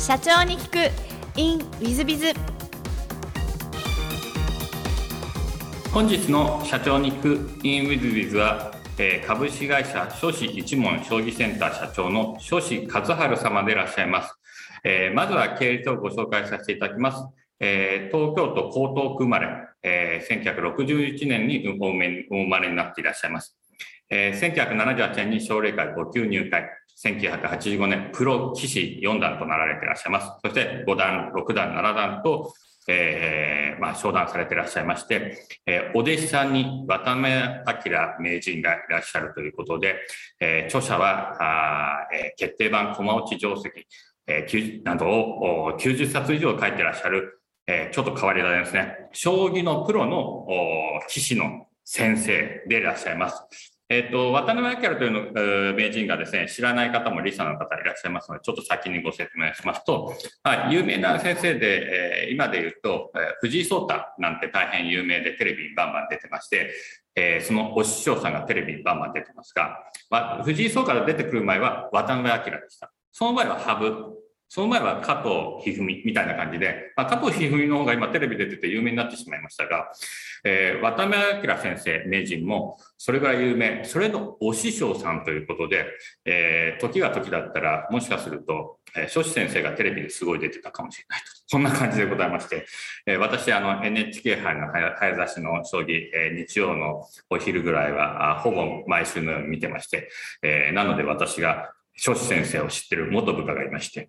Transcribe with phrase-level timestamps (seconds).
[0.00, 1.38] 社長に聞く。
[1.38, 2.32] In ウィズビズ
[5.92, 14.34] 本日の社長に聞く in ウィズビズは、えー、株式会社少子一門将棋センター社長の少子和春様でいらっしゃいます、
[14.84, 17.22] えー、まずは経歴をご紹介させていただきます。
[17.60, 19.48] えー、東京都江東区生まれ、
[19.82, 23.54] えー、1961年にお生まれになっていらっしゃいます。
[24.08, 26.64] えー、1978年に奨励会5級入会、
[27.04, 30.30] 1985年、プロ棋士4段となられていらっしゃいます。
[30.42, 32.52] そして5段、6段、7段と、
[32.88, 39.96] えー、まあ、昇段されていらっしゃいまして、えー、お弟子さんに渡辺明名人がいらっしゃるということで、
[40.40, 43.70] えー、著者は、あえ、決定版駒落ち定石、
[44.26, 49.08] えー、などを90冊以上書いてらっしゃるえ、ちょっと変わり種ですね。
[49.12, 50.46] 将棋のプロの
[51.08, 53.79] 棋士の先生でいらっしゃいます。
[53.92, 66.72] えっ、と、渡辺明というの名人がですね、知らない方もリサの方いらっしゃいますので、ちょっと先にご説明しますと、はい、有名な先生で、え、今で言うと、え、藤井聡太なんて大変有名でテレビにバンバン出てまして、
[67.16, 69.76] え、そのお師匠さんがテレビにバンバン出てますが、
[70.08, 72.92] ま、藤井聡太が出てくる前は渡辺明でした。
[73.10, 74.19] その前は羽生
[74.52, 79.92] その前は加藤一二三みたいな感じで、まあ、加藤一二三の方が今テレビ出てて有名になってしまいましたが、
[80.42, 85.86] えー、渡辺明先生、名人もそれぐらい有名、それのお師匠さんということで、
[86.24, 91.26] えー、時が時だったら、もしかすると、えー、諸子先生がテレビですごい出てたかもしれないと。
[91.46, 92.66] そんな感じでございまして、
[93.06, 100.10] えー、私、あの、NHK 杯の早指しの将棋、えー、日曜のお昼ぐらいは、あほぼ毎週のように見てまして、
[100.42, 104.08] えー、なので私が諸子先生を知ってる元部下がいまして、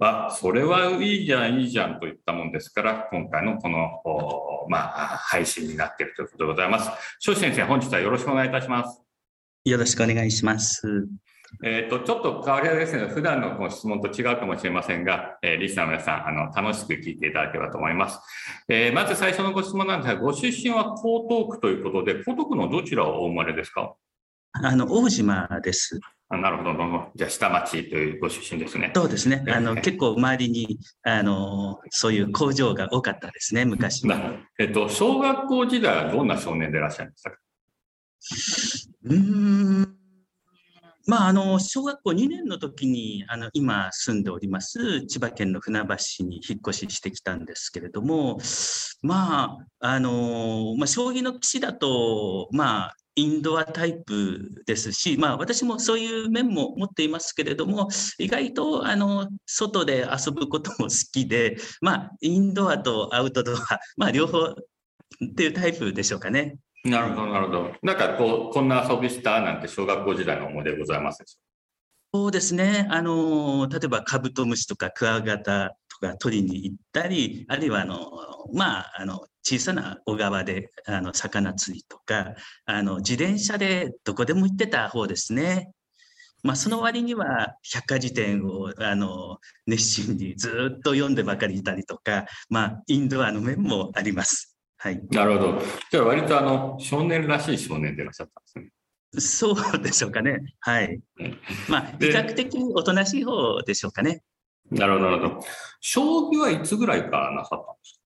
[0.00, 4.02] あ、それはいいじゃん、いいじゃんといったもんですから、今回のこの、
[4.68, 4.78] ま
[5.14, 6.90] あ、配信になっているということでございます。
[7.20, 9.00] 諸子先生、本日はよろしくお願いいたします。
[9.64, 11.06] よろしくお願いします。
[11.62, 18.18] えっ、と、ちょっと変わりあですね、普段の質問と違うかもしれませんが、えー、リスナーの皆さん、あの、楽しく聞いていただければと思います。
[18.68, 23.94] えー、まず最初のご質問なんですが、ご出身は江東区ということで、江東区のどちらをお生まれですか？
[24.54, 26.00] あの、大島です。
[26.34, 27.10] あなるほど、どうも。
[27.14, 28.90] じゃあ、下町というご出身ですね。
[28.94, 29.44] そうですね。
[29.48, 34.38] あの、結構周りに、あの、そういう工場が多かったですね、昔は。
[34.58, 37.36] えっと、小学校時代はどんな少年でいらっしゃいましたか？
[39.04, 39.96] うん。
[41.06, 48.38] まあ、あの、小学校2年の時に、あの、今住んでおります、千葉県の船橋市に引っ越ししてきたんですけれども、
[49.02, 63.56] まあ、あの、まあ、将棋の棋士だと、まあ、インドアタイプですし、まあ、私もそういう面も持っていますけれども、意外とあの外で遊ぶことも好きで、まあ、インドアとアウトドア、
[63.96, 64.54] まあ、両方っ
[65.36, 66.56] ていうタイプでしょうかね。
[66.84, 67.72] なるほど、なるほど。
[67.82, 71.42] なんかこう、こんな遊びしたなんて小学校時代の思い出ございますでしょう？
[72.14, 72.88] そうですね。
[72.90, 78.10] あの、例えばカブトムシとかクワガタとか取りに行ったり、あるいはあの、
[78.52, 85.70] まあ、あの、小さな小川であの魚釣りとか、あの自転車でどこでも行ってた方ですね。
[86.44, 94.56] まあ、その割には百科事典をあの熱心にずっと読んでばかりいたりとか、まあ、インドアの面もあります。
[94.76, 95.62] はい、なるほど。
[95.92, 98.70] じゃあ割とあの少年らしい少年でいらっしゃったんですね。
[99.20, 100.40] そうでしょうかね。
[100.58, 100.98] はい。
[101.68, 104.22] まあ、比較的おとなしい方でしょうかね。
[104.70, 105.40] なるほど、なるほど。
[105.80, 108.01] 将棋はいつぐらいからなさったんですか？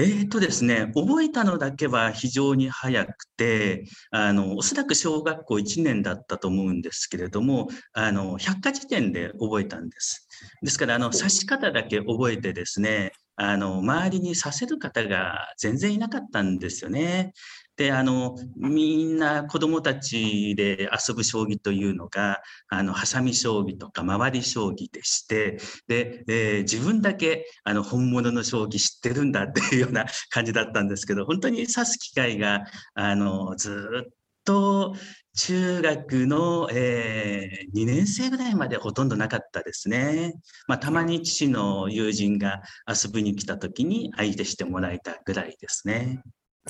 [0.00, 10.26] えーとですね、覚えたのだけは非常に早くて、あのおそらく小学校1年だったと思うんですけれども、あの百科事典で覚えたんです。
[10.62, 17.34] ですから、あの指し方だけ覚えてですね、あの周りにさせる方が全然いなかったんですよね。
[17.80, 25.56] であのみんな子どもたちで遊ぶ将棋というのがあのハサミ将棋とか回り将棋でして
[25.88, 34.12] で、えー、自分だけあの本物の将棋知ってるんだっていうような 感じだったんですけど本当に指す機会があのずっ
[34.44, 34.94] と
[35.38, 40.34] 中学の、えー、2年生ぐらいまでほとんどなかったですね。
[40.66, 46.22] まあ、たまに父の友人が遊びに来た時に相手してもらえたぐらいですね。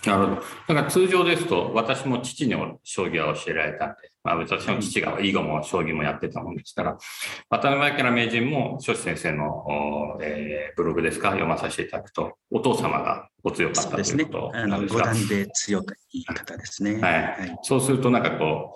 [0.07, 0.43] なるほど。
[0.69, 2.55] だから通常ですと、私も父に
[2.85, 6.99] 将棋は教えられたんで、まあ、私の父が囲碁も将棋もやってたもんですから、
[7.49, 15.05] 渡辺明名人も、諸子先生の、えー、ブログですか、読まさせていただくと、お父様がお強かったということなんですか。
[15.07, 15.45] そうですね。
[15.45, 15.83] で強
[16.13, 17.01] い方ですね。
[17.01, 17.23] はい。
[17.23, 18.75] はい、そうすると、なんかこ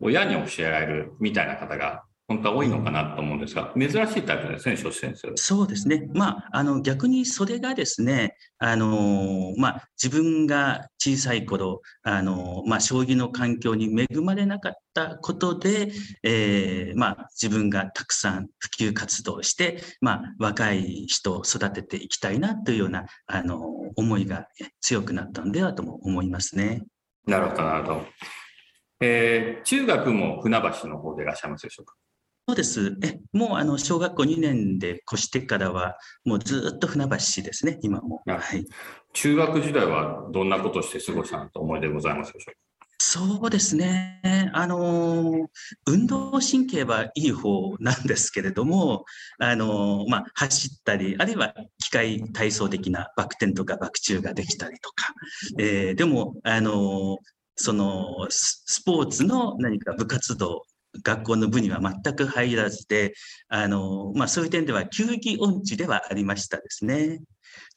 [0.00, 5.32] う、親に教えられるみたいな方が、本当は多いのかなと思うんですが、珍しいタイプですね、諸子先生。
[5.36, 6.08] そうですね。
[6.12, 15.92] まあ、あの、逆にそれがですね、あの、まあ、自分が小さい頃、あの、まあ、将棋の環境に恵まれなかったことで、
[16.22, 23.60] えー、まあ、自分がたくさん普及活動して、まあ、若い人を育てていきたいなというような、あの、
[23.96, 24.48] 思いが
[24.80, 26.82] 強くなったんではとも思いますね。
[27.26, 28.06] なるほど、なるほど。
[29.00, 31.94] えー、中学も船橋の方でいらっしゃいますでしょうか？
[32.46, 32.98] そうです。
[33.02, 35.96] え、もうあの小学校2年で越してからは、
[36.26, 38.22] もうずっと船橋市ですね、今も。
[38.26, 38.66] はい。
[39.14, 42.58] 中学時代はどんなことして過ごしたと思いでございますでしょうか？
[42.98, 44.50] そうですね。
[44.52, 45.48] あの、
[45.86, 49.04] 運動神経はいい方なんですけれども、
[49.38, 55.14] あの、まあ、走ったり、あるいは機械体操的なバク転とかバク宙ができたりとか、
[55.58, 57.18] えー、でも、あの、
[57.56, 60.64] そのスポーツの何か部活動
[61.02, 63.14] 学校の部には全く入らずで、
[63.48, 67.20] あの、まあ、そういう点では球技音痴ではありましたですね。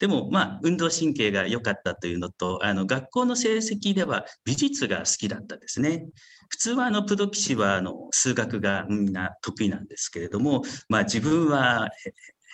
[0.00, 6.06] でも、まあ、運動神経が良かったというのと、あの、学校の成績では美術が好きだったですね。
[6.48, 11.88] 普通は、あの、プロ棋士は、あの、数学がみんな得意なんですけれども、まあ、自分は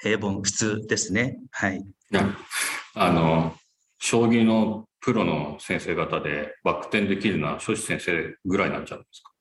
[0.02, 1.38] 平凡、普通ですね。
[1.50, 1.84] はい。
[2.94, 3.54] あの、
[3.98, 9.33] 将棋のプロの先生方でバク転できるのは、諸子先生ぐらいなんじゃないですか？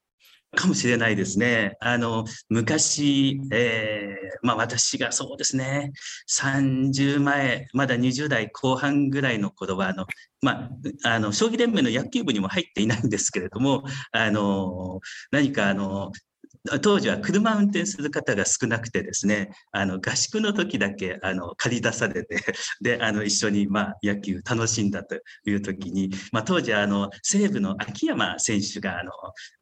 [0.55, 1.75] かもしれないですね。
[1.79, 5.91] あの、昔、えー、まあ私がそうですね、
[6.29, 10.05] 30前、まだ20代後半ぐらいの頃は、あの、
[10.41, 10.69] ま
[11.03, 14.99] あ、あの、将棋連盟の野球部にも入っていないんですけれども、あの、
[15.31, 16.11] 何かあの、
[16.81, 22.37] 当時は車運転する方が少なくてですね、あの合宿の時だけあの借り出されて、
[22.81, 25.15] で、あの一緒にまあ野球楽しんだと
[25.45, 29.11] いう時に、まあ、当時あの西武の秋山選手があの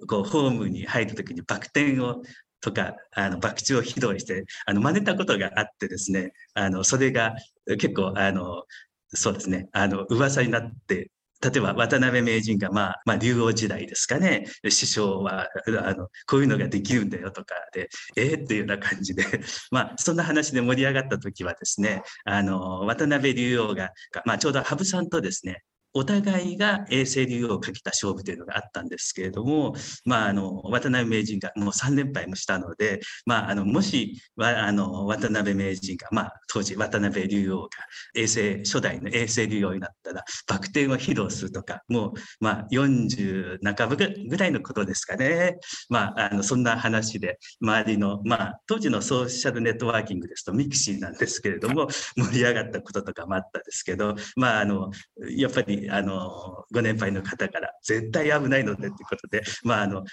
[0.07, 2.21] こうホームに入る時にバク転を
[2.61, 7.33] とか、あの、爆打を披露して、あの、真似たことがあってですね、あの、それが
[7.65, 8.65] 結構、あの、
[9.07, 11.09] そうですね、あの、噂になって
[11.41, 15.47] 例えば渡辺名人が、まあ、まあ、竜王時代ですかね、師匠は、
[15.83, 19.25] あの、こういうのができるんだよとかで、えー、っていうような感じで、
[19.71, 23.91] まあ、そんな話で盛り上がった時はですね、あの、渡辺竜王が、
[24.25, 37.69] まあ、ちょうど羽生さんとですね、お互いが永世竜王をかけた勝負というのがあったんですけれども、まあ、あの、渡辺名人がもう3連敗もしたので、まあ、あの、もし、あの、渡辺名人が、まあ、当時渡辺竜王が
[38.15, 45.57] 永世、初代の永世竜王になったら、バク転を披露するとか、もう、まあ、40半ばぐらいのことですかね。
[45.89, 54.89] まあ、あの、そんな話で、周りの、まあ、当時のソーシャルネットワーキングですと mixi なんですけれども、盛り上がったこととかもあったんですけど、まあ、あの、
[55.35, 60.03] やっぱり、あの、ご年配の方から絶対危ないのでということで、まあ、あの、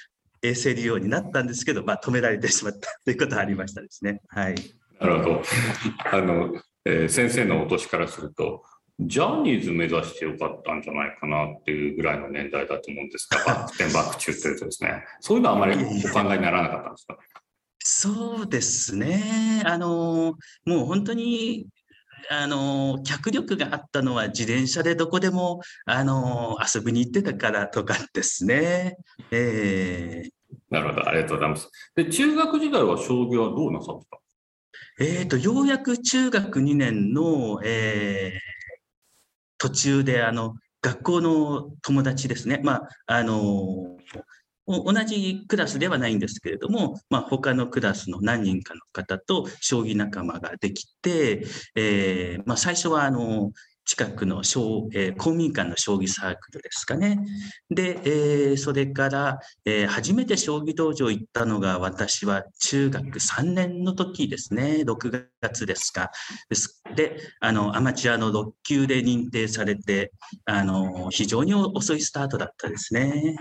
[0.42, 4.20] 衛生利用になったんですけど、まあ、止められてしまったということはありましたですね。
[4.28, 4.54] はい。
[5.00, 5.42] なるほど。
[6.12, 6.52] あの、
[6.84, 8.62] えー、先生のお年からすると、
[9.00, 15.78] ジャニーズ目指してよかったんじゃないかなっていうぐらいの年代だと思うんですが、 バック転バック中っていうとですね、そういうのはあまりお
[16.08, 17.16] 考えにならなかったんですか？
[17.80, 19.62] そうですね。
[19.64, 21.68] あの、もう本当に
[22.30, 28.96] あの、脚力があったのは自転車でどこでも、あの、遊びに行ってたからとかですね。
[29.30, 30.30] えー、
[30.70, 31.70] なるほど、ありがとうございます。
[31.94, 34.18] で、中学時代は将棋はどうなさってた？
[35.00, 38.38] えっ、ー、と、ようやく中学2年の、えー、
[39.58, 42.60] 途中で、あの、学校の友達ですね。
[42.62, 43.96] まあ、あの、
[44.68, 53.50] 同じクラスではないんですけれども、まあ、他のクラスの何人かの方と将棋仲間ができて、えー、まあ、最初はあの
[53.88, 57.20] 近くの小、えー、公民館の将棋サークルですかね。
[57.70, 64.82] で、えー、それから、えー、初めて将棋道場行ったのが私は中学3年の時ですね。
[64.86, 66.10] 6月ですか。
[66.50, 70.12] ですで、あの、アマチュアの6級で認定されて、
[70.44, 73.38] あの、非常に遅いスタートだったですね。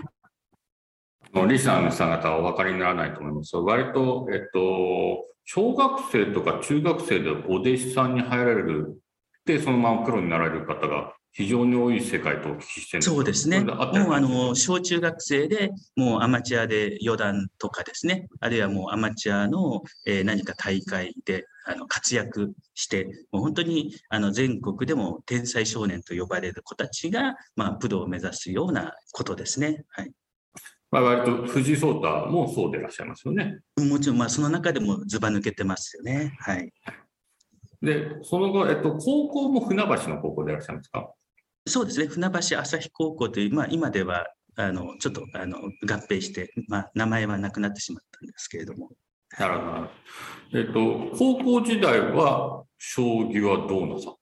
[1.46, 9.00] リスナーの方々はお分かりにならないと思いますが、割と、えっと、小学生とか中学生でお弟子さんに入られる
[9.48, 13.60] で、そのままプロになられる方が非常に多い世界とお聞きしてそうですね。
[13.60, 29.84] もうあの、小中学生でもうアマチュアで四段とかですね、あるいはもうアマチュアの、えー、何か大会であの活躍して、もう本当にあの全国でも天才少年と呼ばれる子たちが、まあ、プロを目指すようなことですね。
[29.88, 30.12] はい。
[30.90, 33.60] まあ、割と藤井聡太もそうでいらっしゃいますよね。
[33.76, 36.36] もちろん、まあ、その中でもずば抜けてますよね。
[36.40, 36.72] はい。
[37.82, 41.10] で、その後、えっと、高校も船橋の高校でいらっしゃいますか？
[41.66, 44.26] そうですね、船橋朝日高校という、まあ、今では
[44.56, 45.70] あのちょっとあの合
[46.08, 48.90] 併して、まあ、名前はなくなってしまったんですけれども。
[49.38, 49.66] なるほ
[50.52, 50.58] ど。
[50.58, 54.17] えっと、高校時代は将棋はどうなさっ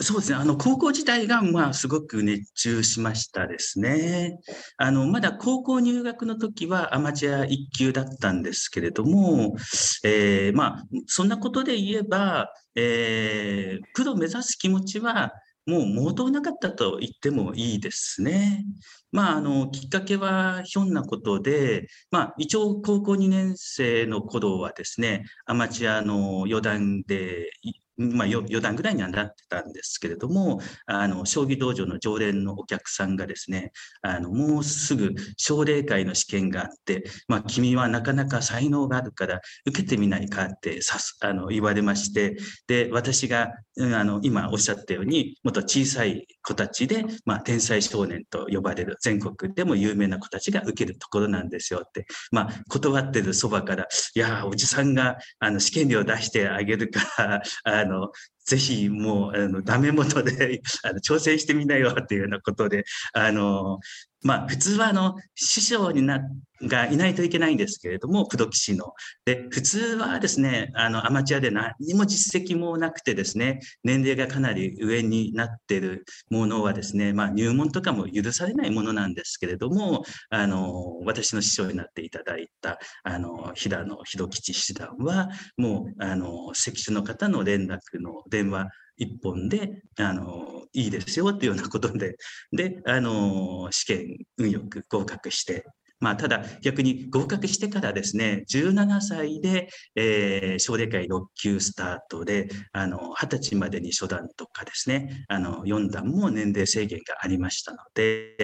[0.00, 0.36] そうですね。
[0.36, 4.38] あの、高校時代が、まあ、すごく熱中しましたですね。
[4.76, 9.56] あの、まだ高校入学の時はアマチュア1級だったんですけれども、
[10.04, 15.32] えー、まあ、そんなことで言えば、えー、プロ目指す気持ちは、
[15.66, 18.64] もう毛頭なかったと言ってもいいですね。
[19.10, 27.50] まあ、あの、きっかけはひょんなことで、まあ、一応高校2年生の頃はですね、アマチュアの四段で
[27.98, 42.36] まあ、余談ぐらいにはなってたんですけれども、あの、将棋道場の常連のお客さんがですね、あの、もうすぐ奨励会の試験があって、まあ、君はなかなか才能があるから受けてみないかってさす、あの、言われまして、
[42.68, 43.48] で、私が、
[43.80, 58.12] あの、今おっしゃったように、もっと小さい子たちで、まあ、天才少年と呼ばれる全国でも有名な子たちが受けるところなんですよって、まあ、断ってるそばから、いや、おじさんが、あの、試験料出してあげるから、あの、の、
[58.48, 63.78] ぜひもう、あの、ダメ元で あの挑戦してみなよっていうようなことで、あの、
[64.22, 66.20] まあ、普通はあの、師匠にな、
[66.62, 68.92] がいないといけないんですけれども、プロ棋士の。
[69.24, 92.16] で、普通はですね、あの、アマチュアで何も実績もなくてですね、年齢がかなり上になってるものはですね、まあ、入門とかも許されないものなんですけれども、あの、私の師匠になっていただいた、あの、平野博吉七段は、もう、あの、関所の方の連絡の電話、一本で、あの、いいですよっていうようなことで、
[92.52, 95.64] で、あの、試験運よく合格して、
[96.00, 108.36] まあ、ただ逆に合格してからですね、17歳で、えー、奨励会6級スタートで、あの、20歳までに初段とかですね、あの、4段も年齢制限がありましたので、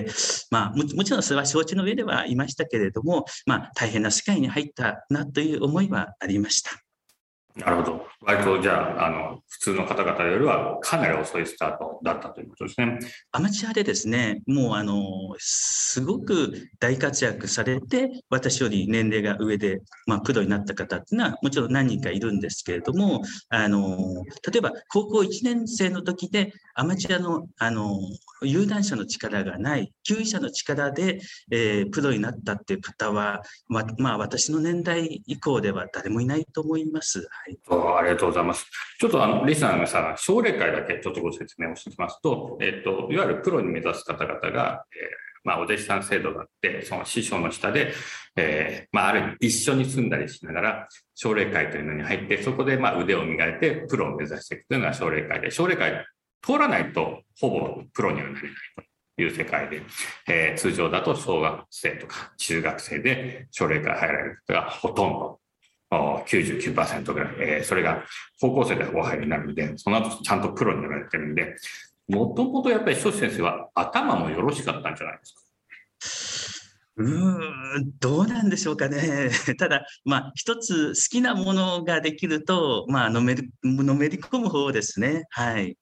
[0.50, 6.93] まあ、ももちろんそれは承知の上ではいましたけれども、まあ、大変な世界に入ったなという思いはありました。
[7.56, 8.06] なるほど。
[8.20, 12.98] 割とじゃあ、あの、普通の方々よりはかなり遅いスタートだったということですね。
[13.30, 15.04] アマチュアでですね、もうあの、
[15.38, 28.00] すごく大活躍されて、私より年齢が上で、まあ、プロになった方っていうのはもちろん何人かいるんですけれども、あの、例えば高校1年生の時でアマチュアの、あの、
[28.42, 31.20] 有段者の力がない、級位者の力で、
[31.52, 37.28] えー、プロになったっていう方は、ま、まあ、私の年代以降では誰もいないと思います。
[37.44, 37.58] はい、
[37.98, 38.66] ありがとうございます。
[38.98, 47.92] ちょっとあの、リスナーの皆さん、奨励会だけちょっとご説明をしてきますと、えっ、と、いわゆるプロに目指す方々が、えーまあ、お弟子さん制度があって、その師匠の下で、
[48.34, 56.02] えー、まあ、ある一緒に住んだりしながら、奨励会というのに入って、そこで、まあ、腕を磨いて、プロを目指していくというのが奨励会で、奨励会
[56.42, 58.50] 通らないと、ほぼプロにはなれない
[59.16, 59.82] という世界で、
[60.26, 65.40] えー、通常だと小学生とか中学生で奨励会入られる方がほとんど
[66.26, 68.04] 99%ぐらい、えー、それが
[68.40, 71.56] 高校生でお入りになるんで、その後ちゃんとプロになられてるんで、
[72.08, 75.40] もともとやっぱり、庄司先生は頭もよろしかったんじゃないですか？
[76.96, 79.30] うーん、どうなんでしょうかね。
[79.58, 85.24] ただ、まあ、一つ好きなものができると、まあ、のめり、のめり込む方ですね。
[85.30, 85.76] はい。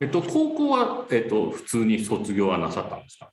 [0.00, 3.30] えっと、高校は、えっと、普通に卒業はなさったんですか？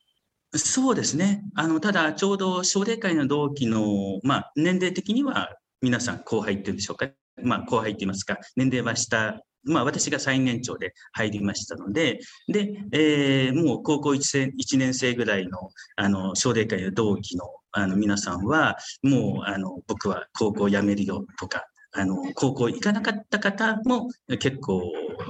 [0.57, 1.43] そうですね。
[1.55, 7.09] あの、ただ、ちょうど奨励会の同期の、まあ、年齢的には皆さん後輩っていうんでしょうか？
[7.43, 21.65] まあ、後輩って言いますか、年齢は下、まあ、私が最年長で入りましたので、で、えー、もう高校 1, 1年生ぐらいの、あの、奨励会の同期の、あの、皆さんは、もう、あの、僕は高校辞めるよとか、
[21.97, 24.09] あの、高校行かなかった方も
[24.39, 24.83] 結構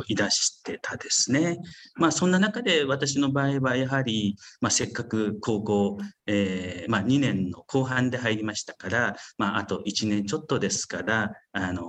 [0.07, 1.59] いらしてたですね。
[1.95, 11.85] まあ、そんな中で私の場合はやはり、まあ、せっかく高校、えー、まあ、2年の後半で入りましたから、まあ、あと1年ちょっとですから、あの、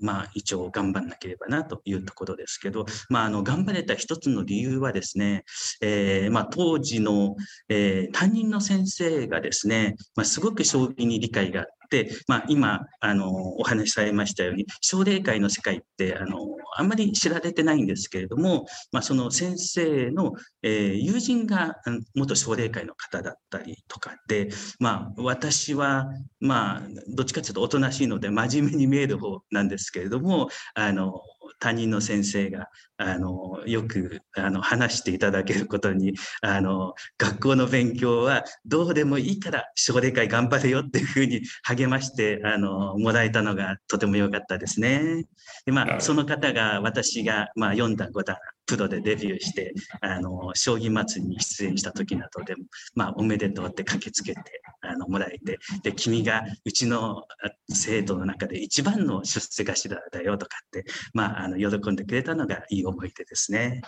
[0.00, 5.44] まあ、一応頑張んなければなというところですけど、まあ、あの頑張れた一つの理由はですね、
[5.80, 7.36] えー、まあ、当時の、
[7.70, 16.38] えー、担任の先生がですね、ま、すごく将棋に理解があ、でまあ、今あのお話しされましたように奨励会の世界ってあの
[16.76, 21.76] あんまり知られてないんですけれども、まあ、その先生の、えー、友人が
[22.14, 24.50] 元奨励会の方だったりとかで、
[24.80, 26.06] まあ、私は、
[26.40, 31.20] まあ、どっちかというとおとなしいので真面目に見える方なんですけれどもあの
[31.64, 32.68] 担任の先生が
[32.98, 45.24] あのよくあの話していただけることにあの学校の勉強はどうでもいいから奨励会頑張れよっていうふうに励ましてあのもらえたのがとても良かったですね。
[45.64, 54.40] でまあ、その方が私が、まあ、4段5段プロでデビューしてあの将棋祭りに出演した時などでも、まあ、おめでとうって駆けつけて
[54.80, 57.24] あのもらえてで君がうちの
[57.68, 63.82] 生徒の中で一番の出世頭だよとかって、まあ、あの喜んでくれたのがいい思い出ですね。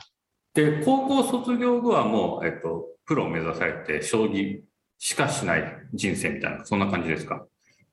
[0.54, 4.60] で高校卒業後はもう、えっと、プロを目指されて将棋
[4.98, 7.46] しかしない人生みたいなそんな感じですか？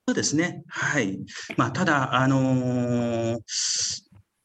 [0.06, 0.63] そうですね。
[0.68, 1.20] はい。
[1.56, 3.40] まあ、ただ、あのー、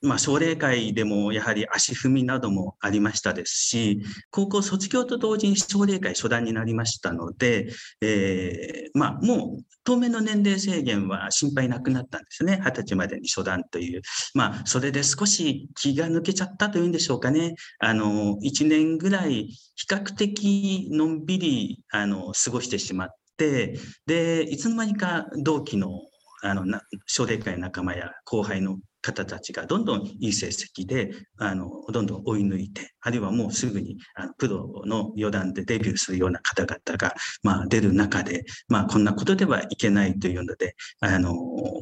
[0.01, 4.01] まあ、奨励会でもやはり足踏みなどもありましたですし、
[4.31, 7.69] 高校卒業と同時に奨励会初段になりましたので、
[8.01, 12.61] えー、まあ、もう当面の年齢制限は心配なくなったんですね。
[12.65, 14.03] 二十歳までに初段という。
[14.35, 17.55] まあ、それで少し気が抜けちゃったというんでしょうかね。
[17.81, 26.03] あの、一年ぐらい比較的のんびり、あの、過ごしてしまって、で、いつの間にか同期の
[26.43, 26.65] あの、
[27.07, 28.79] 奨励会仲間や後輩の
[29.09, 41.35] 方たちがどんどんいい成績で、あの、どんどん追い抜いて、あるいはもうすぐにあのプロの四段でデビューするような方々が、まあ、出る中で、まあ、こんなことではいけないというので、あの、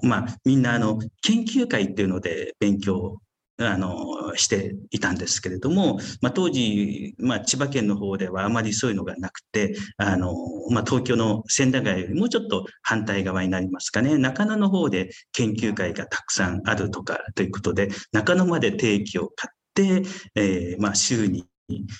[0.02, 3.20] まあ、みんな、あの、研究会っていうので勉強
[3.58, 10.34] あの、していたんですけれども、まあ、当時、まあ、千葉県の方ではあまりそういうのがなくて、あの、
[10.70, 20.02] まあ、東京の千駄ヶ谷よりもちょっと反対側になりますかね、中野の方で研究会がたくさんあるとかということで、中野まで定期を買って、
[20.34, 21.46] えー、まあ、週に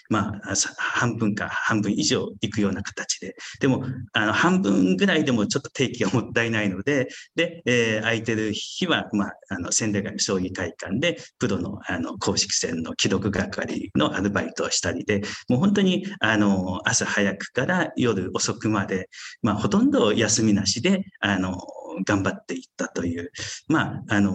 [0.09, 19.09] まあ、半分か半分以上いくような形で、でも、あの、半分ぐらいでもちょっと定期がもったいないので、で、えー、空いてる日は、まあ、あの、仙台学将棋会館で、プロの、あの、公式戦の記録係のアルバイトをしたりで、もう本当に、あの、朝早くから夜遅くまで、
[19.43, 21.59] まあ、ほとんど休みなしで、あの、
[22.05, 23.31] 頑張っていったという、
[23.69, 24.35] まあ、あの、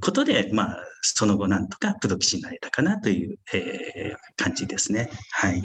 [0.00, 5.10] ことで、まあ、その後なんとかプロ棋士になれたかなという、えー、感じですね。
[5.32, 5.62] はい。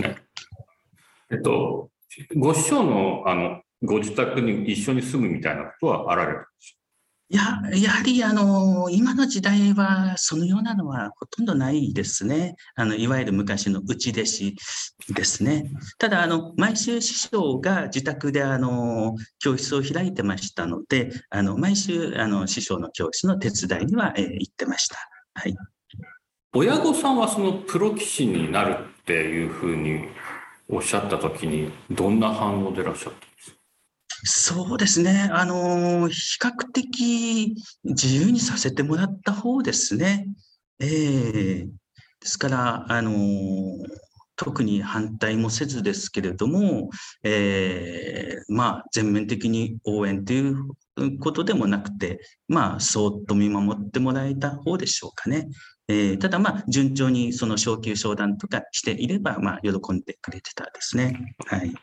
[1.32, 1.90] えっと、
[2.36, 6.79] ご師匠の、あの、ご自宅に一緒に住むみたいなことはあられるんでしょい
[7.36, 12.56] や、やはり、あの、今の時代は、そのようなのはほとんどないですね。
[12.76, 14.56] あの、いわゆる昔の内弟子
[15.10, 15.70] ですね。
[16.00, 24.98] ただ、あの、毎週師匠が自宅で、あの、教室を開いてましたので、あの、毎週、あの、師匠の教室の手伝いには、えー、行ってました。
[25.36, 25.56] はい。
[26.56, 30.08] 親御さんはそのプロ棋士になるっていうふうに
[30.68, 33.59] おっしゃったときに、どんな反応でいらっしゃったんですか？
[34.24, 35.30] そうですね。
[35.32, 40.28] あの、比較的自由にさせてもらった方ですね。
[40.80, 41.72] ええー、で
[42.22, 43.14] すから、あの、
[44.36, 46.90] 特に反対もせずですけれども、
[47.24, 50.66] えー、まあ、全面的に応援という
[51.20, 55.50] ことでもなくて、まあ、そーっと見守ってもらえた方でしょうかね。
[55.90, 61.36] えー、ただ、まあ、順調にその昇級商談とかしていれば、まあ、喜んでくれてたですね。
[61.48, 61.74] はい。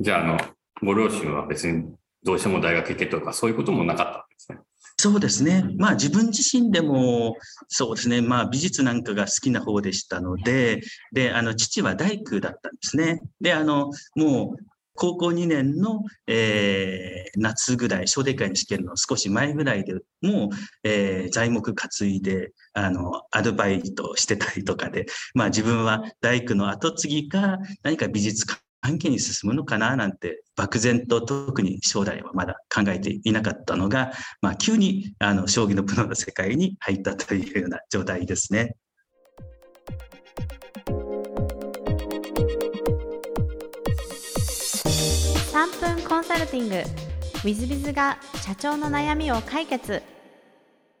[0.00, 0.38] じゃあ、あの、
[0.84, 1.94] ご両親は別に
[2.24, 4.58] どうしても大学行けとか、そういうこともなかったんですね。
[4.96, 5.64] そうですね。
[5.76, 7.36] まあ自分自身でも、
[7.68, 8.22] そうですね。
[8.22, 10.80] まあ美術なんかが好きな方でしたので、
[11.12, 13.20] で、あの、父は大工だったんですね。
[13.40, 14.64] で、あの、もう、
[14.96, 20.48] 高校2年の、えー、夏ぐらい、奨励会の試験の少し前ぐらいでもう、
[20.84, 28.58] えー、材木担いで、あの、アルバイトしてたりとかで、まあ自分は大工の後継ぎか、何か美術関
[28.92, 38.76] 係に進むのかななんて漠然と特に将来はまだ考えていなかったのが、まあ、急にあの将棋のプロの世界に入ったというような状態ですね。
[45.52, 46.74] 3分コンサルティング。
[46.76, 50.02] w i z b i z が社長の悩みを解決。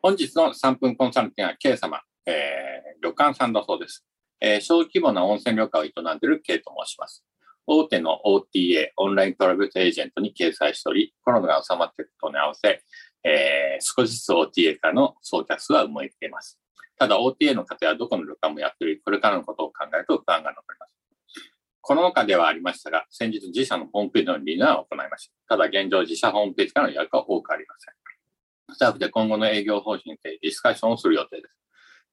[0.04, 4.04] 本日の3分コンサルティングは K 様、えー、旅館さんだそうです、
[4.38, 7.24] えー、小規模な温泉旅館を営んでいる K と申します
[7.66, 12.82] 大手の OTA、オンライントラベルエージェントに掲載しており、コロナが収まっていくとに合わせ、
[13.24, 16.60] えー、少しずつ OTA からの送客数は動いています。
[16.98, 20.94] ただ OTA の方はどこの旅館もやっており、これからのことを考えると不安が残ります。
[21.80, 25.56] この他ではありましたが、先日自社のホームページのリニューアルを行いました。
[25.56, 28.74] ただ現状自社ホームページからの予約は多くありません。
[28.74, 31.54] スタッフで今後の営業方針についてディスカッションをする予定です。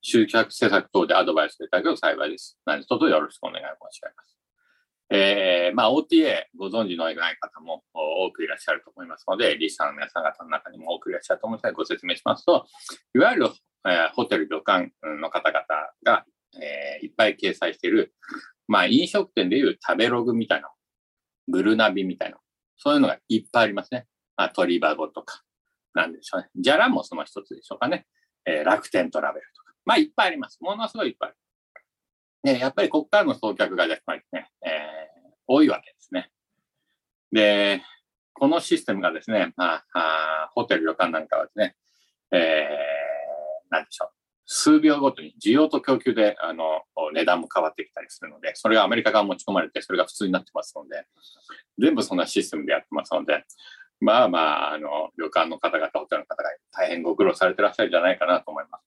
[0.02, 2.58] 集客施策等でアドバイスいただけると幸いです。
[2.66, 4.41] 何卒よろしくお願い申し上げます。
[5.14, 12.66] えー、まあ OTA ご存知のない方も多くいらっしゃると思いますので、リスナーの皆さん方の中にも多くいらっしゃると思いますのでご説明しますと、
[13.14, 13.50] いわゆる
[13.88, 15.64] えー、ホテル、旅館の方々
[16.04, 18.14] が、えー、いっぱい掲載している、
[18.68, 20.70] まあ、飲食店でいう食べログみたいな、
[21.48, 22.38] グルナビみたいな、
[22.78, 24.06] そういうのがいっぱいありますね。
[24.38, 25.42] まあ、鳥バゴとか、
[25.94, 26.50] なんでしょうね。
[26.56, 28.06] じゃらもその一つでしょうかね。
[28.46, 29.74] えー、楽天トラベルとか。
[29.86, 30.60] まあ、いっぱいあります。
[30.62, 31.38] ものすごいいっぱいある。
[32.44, 36.32] で、やっぱりここからの送客がやっぱりね、えー、多いわけですね。
[37.32, 37.82] で、
[38.34, 41.76] このシステムがですね、まあ、あホテル、旅館なんかはですね、
[42.32, 44.10] えー、なんでしょう。
[44.54, 46.82] 数秒ごとに需要と供給であの
[47.14, 51.06] 値段も変わってきたりするので、それがアメリカ側持ち込まれて、それが普通になってますので、
[51.78, 53.46] 全部そんなシステムでやってますので、
[54.02, 58.84] まあまあ、あの、旅館の方々、ホテルの方が大変ご苦労されてらっしゃるんじゃないかなと思います。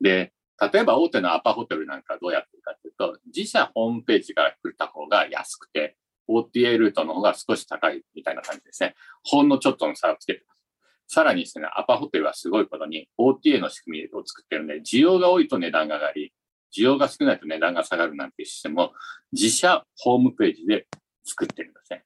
[0.00, 5.96] で、例えば大手のアパホテルなんかどうやってるかというと、自社ホームページから来た方が安くて、
[6.28, 8.94] OTA ルートの方が少し高いみたいな感じですね。
[9.24, 11.14] ほんのちょっとの差をつけてます。
[11.14, 16.32] さらにですね、アパホテルはすごいことに OTA の仕組みを作ってるんで、需要が多いと値段が上がり、
[16.74, 18.92] 需要が少ないと値段が下がるなんていうシステムを
[19.32, 20.86] 自社ホームページで
[21.24, 22.04] 作ってるんですね。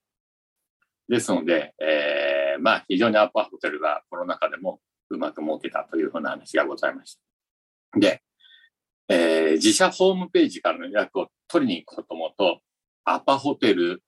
[1.09, 4.81] ですので、えー、まあ非常にアパホテルがコロナ禍でも
[5.11, 8.01] うまく儲けたというふうな話がございました。
[8.01, 8.23] で、
[9.09, 12.61] えー、自社ホームページからの予約を取りに行こうと思うと、
[13.05, 14.03] アパホテル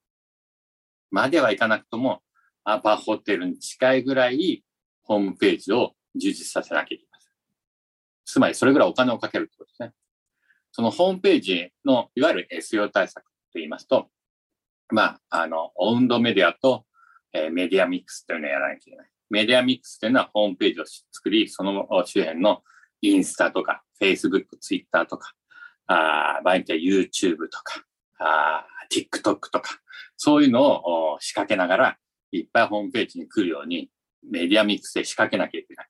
[1.11, 2.23] まではいかなくとも、
[2.65, 4.65] アパホテルに近いぐらい
[5.03, 7.31] ホームページを充実させなきゃいけません。
[8.25, 9.93] つまりそれぐらいお金をかけるってことですね。
[10.73, 14.09] そのホームページのいわゆる SEO 対策と言いますと、
[14.91, 16.85] まあ、あの、オウンドメディアと、
[17.33, 19.09] えー、メディアミックスというのをやらなきゃいけない。
[19.31, 22.63] メディアミックスというのはホームページを作り、その周辺の
[23.03, 25.33] インスタとか、Facebook、Twitter とか、
[25.87, 27.85] あ場合によっては YouTube とか、
[28.19, 29.81] あ TikTok とか、
[30.17, 31.99] そういうのを仕掛けながら、
[32.33, 33.91] いっぱいホームページに来るように、
[34.23, 35.89] メディアミックスで仕掛けなきゃいけない。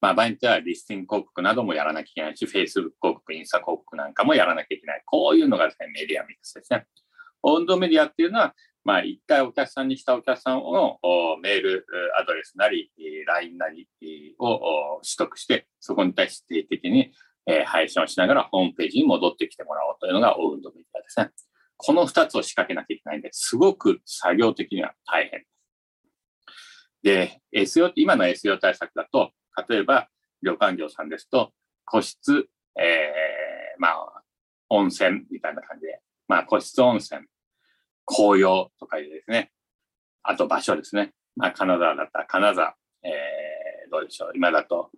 [0.00, 5.02] まあ、場合によってはリスティング広告などもやらなきゃいけないし、Facebook 広告、インスタ広告なんかもやらなきゃいけない。
[5.06, 6.86] こういうのがですね、メディアミックスですね。
[7.42, 10.98] 温度メディアっていうのは、まあ、一回お客さんにしたお客さんの
[11.40, 11.86] メール
[12.20, 12.90] アドレスなり、
[13.24, 13.88] LINE なり
[14.38, 17.12] を取得して、そこに対して的に
[17.66, 21.30] 配信をしながらホームページに戻ってきてもらおうというのがオウンドメディアですね。
[21.76, 25.44] この二つを仕掛けなきゃいけないんで、すごく作業的には大変
[27.02, 29.32] で、SEO って今の SEO 対策だと、
[29.68, 30.08] 例えば
[30.42, 31.52] 旅館業さんですと、
[31.84, 34.22] 個室、えー、まあ、
[34.68, 37.22] 温泉みたいな感じで、まあ、個室温泉、
[38.06, 39.50] 紅葉とかでですね、
[40.22, 41.12] あと場所ですね。
[41.36, 44.32] まあ、金沢だったら金沢、えー、どうでしょう。
[44.34, 44.90] 今だと、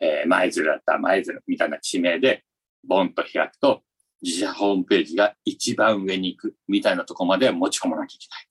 [0.00, 2.44] えー、舞鶴だったら舞鶴みたいな地名で、
[2.86, 3.82] ボンと開くと、
[4.22, 8.48] 自社ホームページが一番上に行くみたいなとこまで持ち込まなきゃいけない。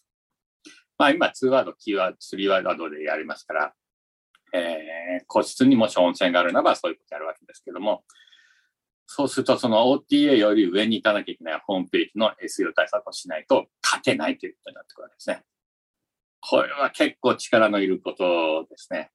[0.97, 3.73] まあ今2ワード、キーワード、3ワードでやりますから、
[4.53, 8.03] えー、個室にもし温泉があるならばそういうことやるわけですけども、
[9.05, 15.43] そうするとその OTA より上に行かなきゃいけないホームページの SEO 対策をしないと勝てないということになってくるわけですね。
[16.39, 19.11] これは結構力のいることですね。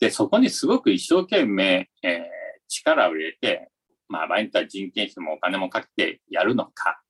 [0.00, 2.22] で、そこにすごく一生懸命、えー、
[2.68, 3.70] 力を入れて、
[4.08, 7.02] まあ、場合によっては人件費もお金もかけてやるのか、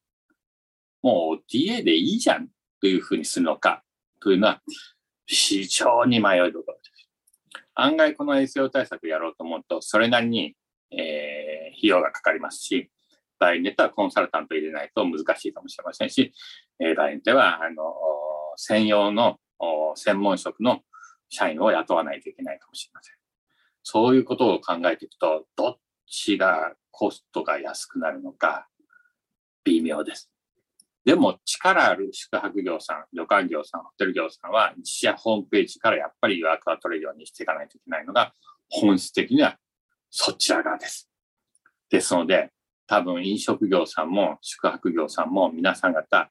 [1.03, 2.49] もう OTA でいいじゃん
[2.81, 3.83] というふうにするのか、
[4.21, 4.61] というのは
[5.27, 6.95] 非常に迷いどころです。
[7.75, 10.55] 案外この SEO 対策やろうと思うと、それなりに、
[10.91, 12.91] えー、費用がかかりますし、
[13.39, 16.33] 場合によってはコンサルタント入れないと難しいかもしれませんし、
[16.79, 17.83] えー、場合によっては、あの、
[18.57, 19.39] 専用の
[19.97, 20.81] 専門職の
[21.29, 23.15] 社員を雇わないといけないかもしれません。
[23.83, 28.69] そういうことを考えていくと、どっちがコストが安くなるのか
[29.65, 30.31] 微妙です。
[31.05, 38.33] でも力ある宿泊業さん、旅館業さん、ホテル業さんは自社ホームページからやっぱり予約が取れるようにしていかないといけないのが
[38.71, 39.59] 本質的には
[40.11, 41.11] そちら側です。
[41.91, 42.51] ですので、
[42.87, 46.31] 多分飲食業さんも宿泊業さんも皆さん方、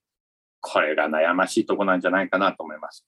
[0.64, 3.06] これが悩ましいとこなんじゃないかなと思います。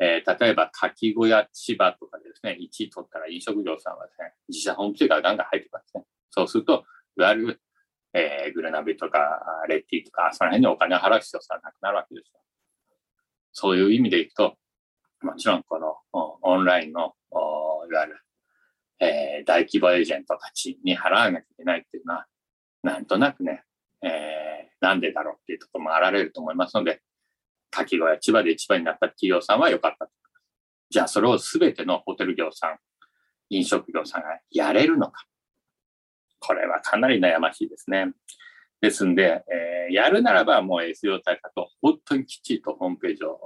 [0.00, 6.04] えー、例えば、かき小屋千葉とかですね、1位取ったら飲食業さんはですね、自社ホームページからガンガン入ってくるんですね。
[6.30, 6.84] そうすると、
[7.16, 7.60] いわゆる
[8.12, 12.40] えー、グルナビとか、レッティとか、その辺にお金を払う必要さなくなるわけですよ。
[13.52, 14.56] そういう意味でいくと、
[15.22, 17.14] もちろんこのオンラインの、
[17.88, 18.20] いわゆる、
[19.00, 22.26] えー、大規模エージェントたちに払わなきゃいけないっていうのは、
[22.82, 23.62] なんとなくね、
[24.02, 24.10] えー、
[24.80, 27.00] なんでだろうっていうところもあられると思いますので、
[27.70, 30.12] 滝小屋千葉で一番になった企業さんは良かったと
[30.90, 32.76] じゃあそれを全てのホテル業さん、
[33.48, 35.24] 飲食業さんがやれるのか。
[36.40, 38.12] これはかなり悩ましいですね。
[38.80, 39.44] ですんで、
[39.88, 43.38] えー、やるならばもう SEO 対策を本当にきっちりとホームページを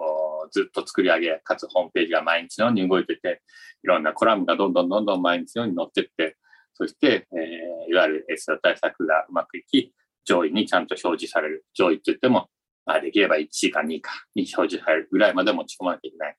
[0.52, 3.42] ずっと作り上げ、かつホームページが毎日のように動いてて、
[3.82, 6.38] いろんなコラムがどんどんどんどん毎日のように載ってって、
[6.72, 9.92] そして、えー、いわゆる SEO 対策がうまくいき、
[10.24, 11.64] 上位にちゃんと表示される。
[11.74, 12.48] 上位って言っても、
[12.86, 16.36] まあ、できれば1位か2位かに表示されるぐらいまで持ち込まなきゃいけない。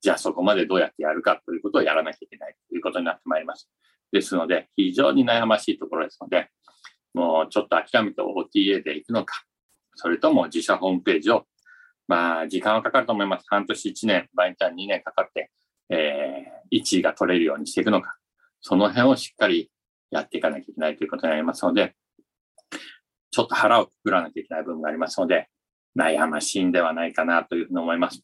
[0.00, 3.68] じゃあそこまでどうやってやるかということをやらなきゃいけないということになってまいります。
[4.12, 6.50] ですので、非常に悩ましいところですので、
[7.14, 9.42] もうちょっと諦めて OTA で行くのか、
[9.96, 11.46] それとも自社ホームページを、
[12.06, 13.44] まあ時間はかかると思います。
[13.48, 15.50] 半年1年、場合には2年かかって、
[15.90, 18.16] えー、1位が取れるようにしていくのか、
[18.60, 19.70] その辺をしっかり
[20.10, 21.96] やっていかなきゃいけないということになりますので、
[23.38, 25.46] ちょっと腹をくくらなきゃいけない部分がありますので、
[25.96, 28.20] 悩ましいんではないかなというふうに思います。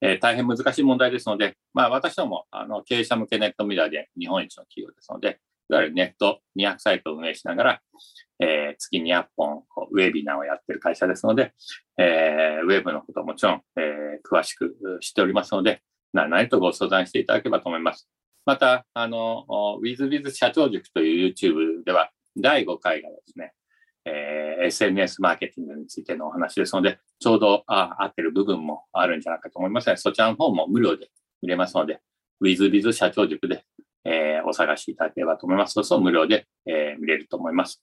[0.00, 5.38] えー、大変難しい問題ですので、まあ私ども、あの、経営者向けネットメディアで日本一の企業ですので、
[5.70, 7.80] いわゆるネット200サイトを運営しながら、
[8.40, 11.52] えー、月200本ウェビナーをやってる会社ですので、
[11.96, 15.80] えー、ウェブのこともちろん、え、詳しく知っておりますので、
[16.12, 18.08] 何々とご相談していただければと思います。
[18.46, 19.46] また、あの、
[19.80, 23.52] WithWith 社長塾という YouTube では、第5回がですね、
[24.10, 31.10] えー、SNS マーケティングについてのお話ですので、ちょうどあ合ってる部分もあるんじゃないかと思いますので、そちらの方も無料で
[31.42, 32.00] 見れますので、
[32.42, 33.64] WithWith 社長塾で、
[34.04, 35.74] えー、お探しいただければと思います。
[35.74, 37.82] そうすると無料で、えー、見れると思います。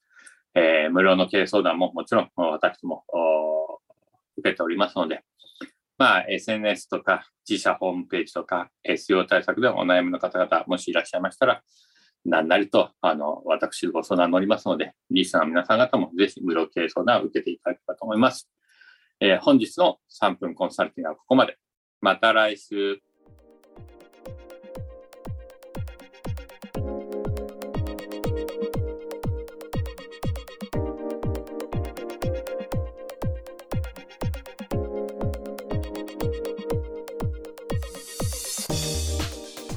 [0.55, 3.03] えー、無料の経営相談ももちろん私も
[4.37, 5.23] 受けておりますので、
[5.97, 11.61] まあ、SNS とか自社ホームページとか SEO 対策でお悩みの方々、もしいらっしゃいましたら、
[12.27, 18.49] 何なりと、あの、私ご相談乗りますので、リスナーの皆さん方もぜひ無料系相談を受けていただければと思います。
[19.21, 21.57] えー、本日の3分コンサルティングはここまで。
[22.01, 22.99] また来週。